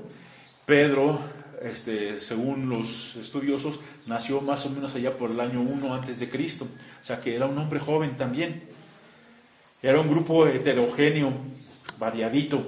[0.66, 1.20] Pedro,
[1.62, 6.28] este, según los estudiosos, nació más o menos allá por el año 1 antes de
[6.28, 6.64] Cristo.
[7.00, 8.64] O sea que era un hombre joven también.
[9.80, 11.34] Era un grupo heterogéneo,
[12.00, 12.66] variadito.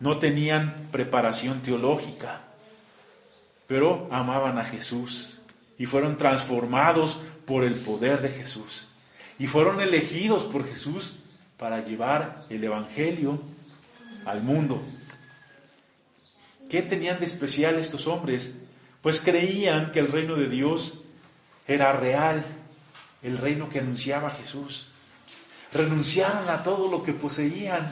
[0.00, 2.51] No tenían preparación teológica
[3.72, 5.40] pero amaban a Jesús
[5.78, 8.88] y fueron transformados por el poder de Jesús
[9.38, 11.20] y fueron elegidos por Jesús
[11.56, 13.40] para llevar el Evangelio
[14.26, 14.78] al mundo.
[16.68, 18.56] ¿Qué tenían de especial estos hombres?
[19.00, 21.04] Pues creían que el reino de Dios
[21.66, 22.44] era real,
[23.22, 24.88] el reino que anunciaba Jesús.
[25.72, 27.90] Renunciaron a todo lo que poseían.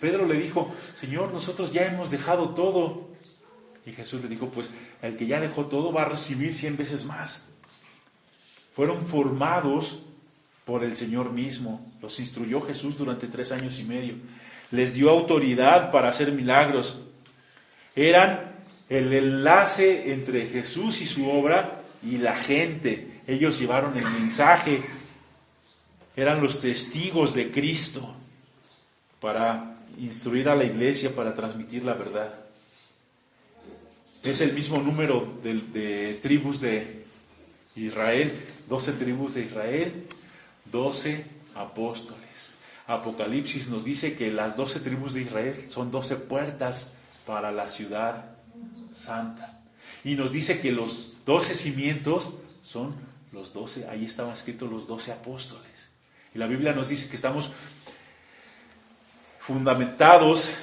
[0.00, 3.13] Pedro le dijo, Señor, nosotros ya hemos dejado todo
[3.86, 4.70] y Jesús le dijo, pues
[5.02, 7.50] el que ya dejó todo va a recibir cien veces más.
[8.72, 10.02] Fueron formados
[10.64, 11.92] por el Señor mismo.
[12.00, 14.14] Los instruyó Jesús durante tres años y medio.
[14.70, 17.04] Les dio autoridad para hacer milagros.
[17.94, 18.54] Eran
[18.88, 23.20] el enlace entre Jesús y su obra y la gente.
[23.26, 24.82] Ellos llevaron el mensaje.
[26.16, 28.16] Eran los testigos de Cristo
[29.20, 32.43] para instruir a la iglesia, para transmitir la verdad
[34.24, 37.04] es el mismo número de, tribus de
[37.76, 38.32] Israel,
[38.68, 40.06] 12 tribus de Israel,
[40.72, 42.56] 12 apóstoles.
[42.86, 46.94] Apocalipsis nos dice que las 12 tribus de Israel son 12 puertas
[47.26, 48.36] para la ciudad
[48.94, 49.60] santa.
[50.04, 52.94] Y nos dice que los 12 cimientos son
[53.32, 55.90] los 12, ahí estaban escritos los 12 apóstoles.
[56.34, 57.52] Y la Biblia nos dice que estamos
[59.38, 60.54] fundamentados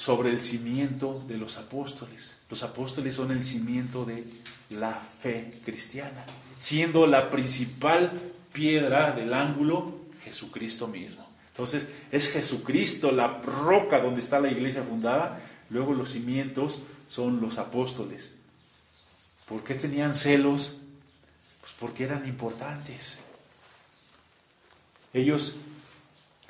[0.00, 2.32] sobre el cimiento de los apóstoles.
[2.48, 4.24] Los apóstoles son el cimiento de
[4.70, 6.24] la fe cristiana,
[6.56, 8.10] siendo la principal
[8.50, 11.28] piedra del ángulo Jesucristo mismo.
[11.48, 17.58] Entonces es Jesucristo la roca donde está la iglesia fundada, luego los cimientos son los
[17.58, 18.36] apóstoles.
[19.46, 20.80] ¿Por qué tenían celos?
[21.60, 23.18] Pues porque eran importantes.
[25.12, 25.56] Ellos,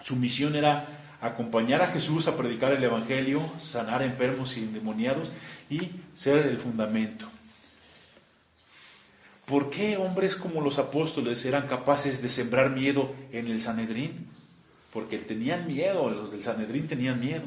[0.04, 5.30] su misión era acompañar a Jesús a predicar el Evangelio, sanar enfermos y endemoniados
[5.68, 7.26] y ser el fundamento.
[9.46, 14.28] ¿Por qué hombres como los apóstoles eran capaces de sembrar miedo en el Sanedrín?
[14.92, 17.44] Porque tenían miedo, los del Sanedrín tenían miedo.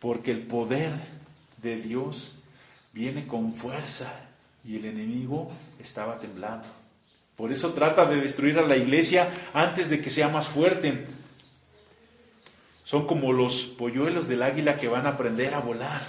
[0.00, 0.92] Porque el poder
[1.62, 2.40] de Dios
[2.92, 4.12] viene con fuerza
[4.64, 6.68] y el enemigo estaba temblando.
[7.36, 11.06] Por eso trata de destruir a la iglesia antes de que sea más fuerte,
[12.84, 16.02] son como los polluelos del águila que van a aprender a volar.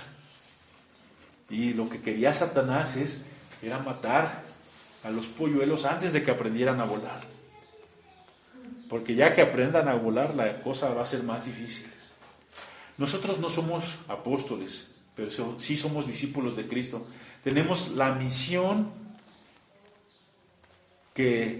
[1.49, 3.27] Y lo que quería Satanás es,
[3.61, 4.43] era matar
[5.03, 7.21] a los polluelos antes de que aprendieran a volar.
[8.89, 11.87] Porque ya que aprendan a volar, la cosa va a ser más difícil.
[12.97, 17.07] Nosotros no somos apóstoles, pero sí somos discípulos de Cristo.
[17.43, 18.89] Tenemos la misión
[21.13, 21.57] que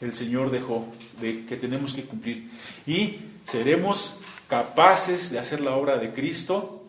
[0.00, 0.86] el Señor dejó,
[1.20, 2.50] de, que tenemos que cumplir.
[2.86, 6.84] Y seremos capaces de hacer la obra de Cristo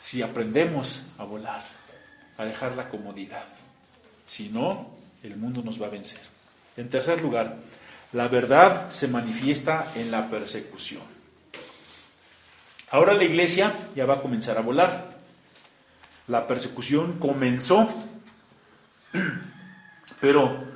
[0.00, 1.62] si aprendemos a volar,
[2.36, 3.44] a dejar la comodidad.
[4.26, 4.90] Si no,
[5.22, 6.20] el mundo nos va a vencer.
[6.76, 7.56] En tercer lugar,
[8.12, 11.02] la verdad se manifiesta en la persecución.
[12.90, 15.16] Ahora la iglesia ya va a comenzar a volar.
[16.26, 17.88] La persecución comenzó,
[20.20, 20.69] pero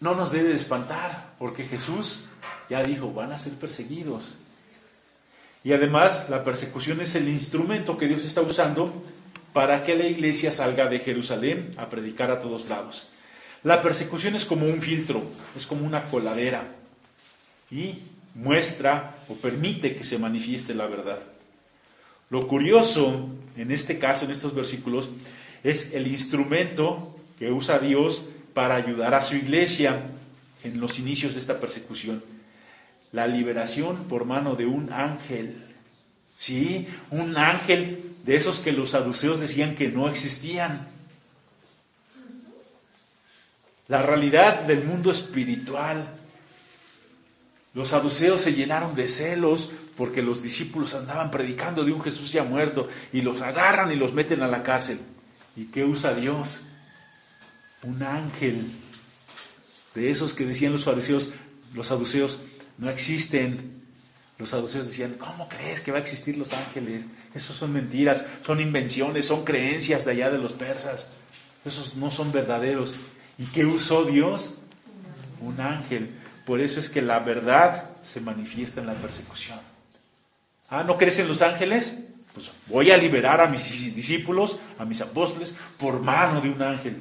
[0.00, 2.26] no nos debe espantar, porque Jesús
[2.68, 4.38] ya dijo, van a ser perseguidos.
[5.64, 8.92] Y además la persecución es el instrumento que Dios está usando
[9.52, 13.12] para que la iglesia salga de Jerusalén a predicar a todos lados.
[13.62, 15.22] La persecución es como un filtro,
[15.56, 16.62] es como una coladera
[17.70, 18.00] y
[18.34, 21.20] muestra o permite que se manifieste la verdad.
[22.30, 25.08] Lo curioso en este caso, en estos versículos,
[25.64, 30.00] es el instrumento que usa Dios para ayudar a su iglesia
[30.64, 32.24] en los inicios de esta persecución.
[33.12, 35.62] La liberación por mano de un ángel.
[36.34, 40.88] Sí, un ángel de esos que los saduceos decían que no existían.
[43.88, 46.14] La realidad del mundo espiritual.
[47.74, 52.42] Los saduceos se llenaron de celos porque los discípulos andaban predicando de un Jesús ya
[52.42, 54.98] muerto y los agarran y los meten a la cárcel.
[55.56, 56.68] ¿Y qué usa Dios?
[57.86, 58.66] Un ángel.
[59.94, 61.30] De esos que decían los fariseos,
[61.72, 62.42] los saduceos,
[62.78, 63.80] no existen.
[64.38, 67.04] Los saduceos decían, ¿cómo crees que va a existir los ángeles?
[67.32, 71.12] Esos son mentiras, son invenciones, son creencias de allá de los persas.
[71.64, 72.96] Esos no son verdaderos.
[73.38, 74.56] ¿Y qué usó Dios?
[75.40, 76.10] Un ángel.
[76.44, 79.60] Por eso es que la verdad se manifiesta en la persecución.
[80.68, 82.04] Ah, ¿no crees en los ángeles?
[82.34, 87.00] Pues voy a liberar a mis discípulos, a mis apóstoles, por mano de un ángel.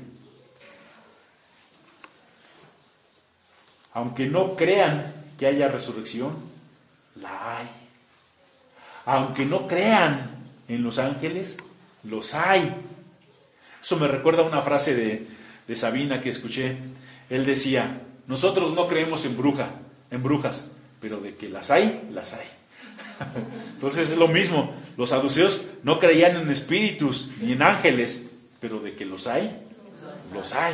[3.95, 6.35] Aunque no crean que haya resurrección,
[7.15, 7.67] la hay.
[9.05, 10.31] Aunque no crean
[10.67, 11.57] en los ángeles,
[12.03, 12.75] los hay.
[13.81, 15.25] Eso me recuerda una frase de,
[15.65, 16.75] de Sabina que escuché.
[17.29, 19.69] Él decía, nosotros no creemos en bruja,
[20.11, 22.47] en brujas, pero de que las hay, las hay.
[23.75, 28.25] Entonces es lo mismo, los saduceos no creían en espíritus ni en ángeles,
[28.59, 29.55] pero de que los hay,
[30.33, 30.73] los hay.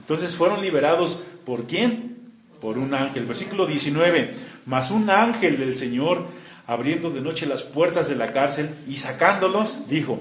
[0.00, 2.15] Entonces fueron liberados por quién?
[2.60, 3.26] Por un ángel.
[3.26, 4.34] Versículo 19,
[4.66, 6.26] mas un ángel del Señor,
[6.66, 10.20] abriendo de noche las puertas de la cárcel y sacándolos, dijo,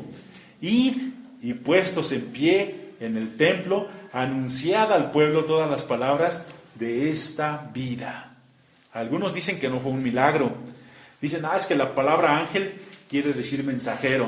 [0.61, 0.95] id
[1.41, 7.69] y puestos en pie en el templo, anunciad al pueblo todas las palabras de esta
[7.73, 8.33] vida.
[8.93, 10.53] Algunos dicen que no fue un milagro.
[11.21, 12.73] Dicen, ah, es que la palabra ángel
[13.09, 14.27] quiere decir mensajero.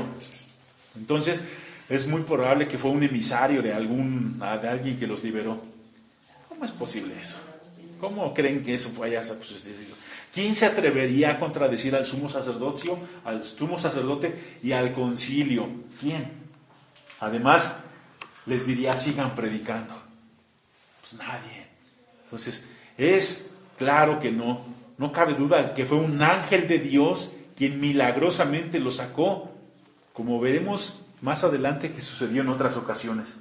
[0.97, 1.41] Entonces,
[1.89, 5.61] es muy probable que fue un emisario de, algún, de alguien que los liberó.
[6.49, 7.37] ¿Cómo es posible eso?
[7.99, 9.21] ¿Cómo creen que eso fue allá?
[9.21, 9.67] Pues,
[10.33, 15.67] ¿Quién se atrevería a contradecir al sumo sacerdocio, al sumo sacerdote y al concilio?
[15.99, 16.31] ¿Quién?
[17.19, 17.77] Además,
[18.45, 19.93] les diría, sigan predicando.
[21.01, 21.67] Pues nadie.
[22.23, 22.67] Entonces,
[22.97, 24.61] es claro que no,
[24.97, 29.51] no cabe duda que fue un ángel de Dios quien milagrosamente lo sacó,
[30.13, 33.37] como veremos más adelante que sucedió en otras ocasiones.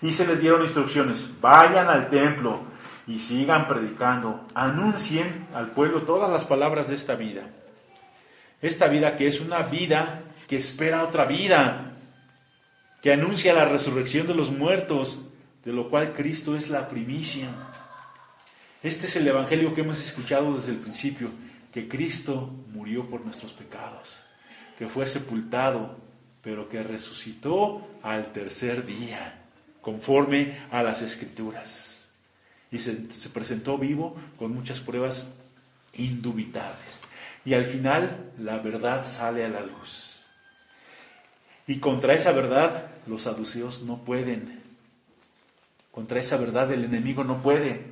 [0.00, 2.71] Y se les dieron instrucciones, vayan al templo
[3.06, 7.42] y sigan predicando, anuncien al pueblo todas las palabras de esta vida.
[8.60, 11.92] Esta vida que es una vida que espera otra vida,
[13.00, 15.30] que anuncia la resurrección de los muertos,
[15.64, 17.48] de lo cual Cristo es la primicia.
[18.82, 21.30] Este es el Evangelio que hemos escuchado desde el principio,
[21.72, 24.26] que Cristo murió por nuestros pecados,
[24.78, 25.96] que fue sepultado,
[26.42, 29.42] pero que resucitó al tercer día,
[29.80, 31.91] conforme a las escrituras.
[32.72, 35.34] Y se, se presentó vivo con muchas pruebas
[35.94, 37.00] indubitables.
[37.44, 40.24] Y al final la verdad sale a la luz.
[41.66, 44.60] Y contra esa verdad los saduceos no pueden.
[45.90, 47.82] Contra esa verdad el enemigo no puede.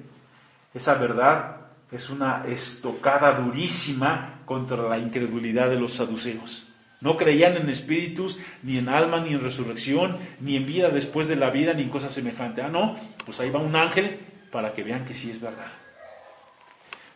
[0.74, 1.56] Esa verdad
[1.92, 6.68] es una estocada durísima contra la incredulidad de los saduceos.
[7.00, 11.36] No creían en espíritus, ni en alma, ni en resurrección, ni en vida después de
[11.36, 12.62] la vida, ni en cosa semejante.
[12.62, 14.20] Ah, no, pues ahí va un ángel
[14.50, 15.70] para que vean que sí es verdad.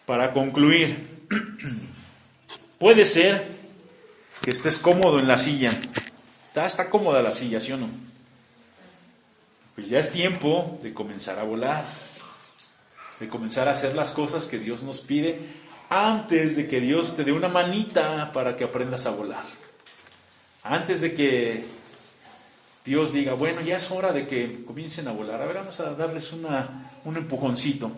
[0.06, 0.96] Para concluir,
[2.78, 3.44] puede ser
[4.42, 5.70] que estés cómodo en la silla,
[6.54, 7.88] Está, cómoda la silla, ¿sí o no?
[9.74, 11.84] Pues ya es tiempo de comenzar a volar,
[13.18, 15.40] de comenzar a hacer las cosas que Dios nos pide
[15.90, 19.42] antes de que Dios te dé una manita para que aprendas a volar.
[20.62, 21.64] Antes de que
[22.84, 25.40] Dios diga, bueno, ya es hora de que comiencen a volar.
[25.40, 27.90] A ver, vamos a darles una, un empujoncito.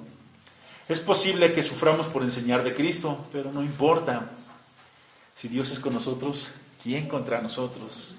[0.89, 4.31] Es posible que suframos por enseñar de Cristo, pero no importa.
[5.35, 8.15] Si Dios es con nosotros, ¿quién contra nosotros?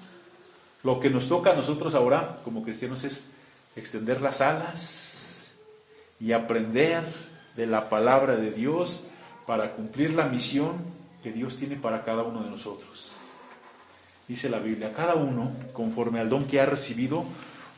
[0.82, 3.30] Lo que nos toca a nosotros ahora como cristianos es
[3.74, 5.54] extender las alas
[6.20, 7.02] y aprender
[7.56, 9.06] de la palabra de Dios
[9.46, 10.76] para cumplir la misión
[11.22, 13.16] que Dios tiene para cada uno de nosotros.
[14.28, 17.24] Dice la Biblia, cada uno, conforme al don que ha recibido,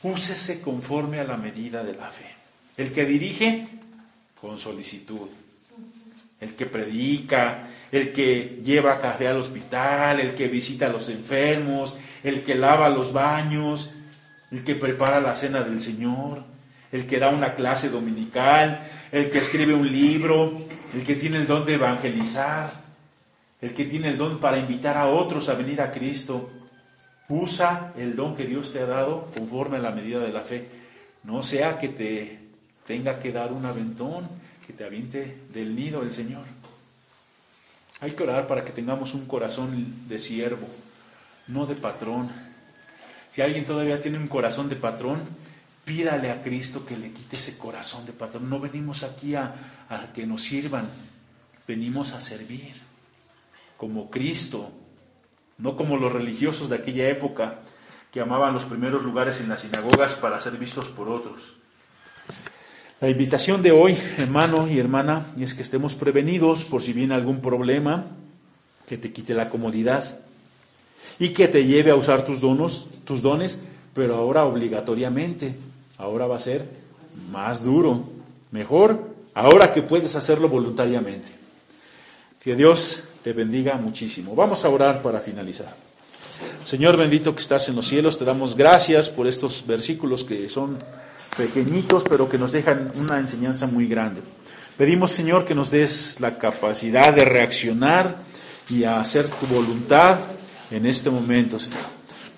[0.03, 2.26] úsese conforme a la medida de la fe.
[2.76, 3.66] El que dirige,
[4.40, 5.28] con solicitud.
[6.40, 11.98] El que predica, el que lleva café al hospital, el que visita a los enfermos,
[12.24, 13.92] el que lava los baños,
[14.51, 16.42] el que prepara la cena del Señor,
[16.90, 18.80] el que da una clase dominical,
[19.12, 20.59] el que escribe un libro,
[20.94, 22.80] el que tiene el don de evangelizar,
[23.61, 26.50] el que tiene el don para invitar a otros a venir a Cristo.
[27.28, 30.68] Usa el don que Dios te ha dado conforme a la medida de la fe.
[31.22, 32.38] No sea que te
[32.86, 34.28] tenga que dar un aventón,
[34.66, 36.44] que te aviente del nido el Señor.
[38.00, 40.66] Hay que orar para que tengamos un corazón de siervo,
[41.46, 42.30] no de patrón.
[43.30, 45.20] Si alguien todavía tiene un corazón de patrón,
[45.84, 48.48] pídale a Cristo que le quite ese corazón de patrón.
[48.48, 49.54] No venimos aquí a,
[49.90, 50.88] a que nos sirvan,
[51.68, 52.89] venimos a servir
[53.81, 54.70] como Cristo,
[55.57, 57.61] no como los religiosos de aquella época
[58.12, 61.55] que amaban los primeros lugares en las sinagogas para ser vistos por otros.
[63.01, 67.41] La invitación de hoy, hermano y hermana, es que estemos prevenidos por si viene algún
[67.41, 68.05] problema
[68.87, 70.18] que te quite la comodidad
[71.18, 73.62] y que te lleve a usar tus donos, tus dones,
[73.95, 75.55] pero ahora obligatoriamente.
[75.97, 76.68] Ahora va a ser
[77.33, 78.05] más duro,
[78.51, 81.33] mejor, ahora que puedes hacerlo voluntariamente.
[82.45, 84.35] Que Dios te bendiga muchísimo.
[84.35, 85.75] Vamos a orar para finalizar.
[86.64, 90.79] Señor bendito que estás en los cielos, te damos gracias por estos versículos que son
[91.37, 94.21] pequeñitos, pero que nos dejan una enseñanza muy grande.
[94.77, 98.16] Pedimos, Señor, que nos des la capacidad de reaccionar
[98.71, 100.18] y a hacer tu voluntad
[100.71, 101.81] en este momento, Señor.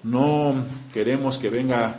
[0.02, 1.94] No queremos que venga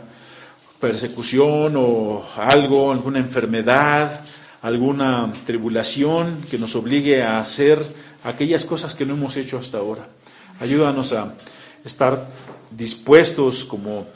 [0.80, 4.20] persecución o algo, alguna enfermedad,
[4.60, 7.82] alguna tribulación que nos obligue a hacer
[8.24, 10.08] aquellas cosas que no hemos hecho hasta ahora.
[10.60, 11.34] Ayúdanos a
[11.84, 12.26] estar
[12.70, 14.06] dispuestos como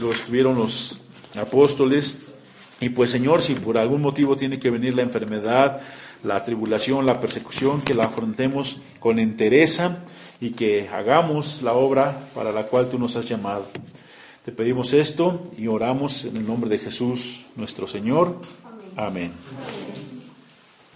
[0.00, 1.00] lo estuvieron los
[1.36, 2.18] apóstoles.
[2.80, 5.80] Y pues Señor, si por algún motivo tiene que venir la enfermedad,
[6.24, 9.98] la tribulación, la persecución, que la afrontemos con entereza
[10.40, 13.66] y que hagamos la obra para la cual tú nos has llamado.
[14.44, 18.40] Te pedimos esto y oramos en el nombre de Jesús nuestro Señor.
[18.96, 19.32] Amén.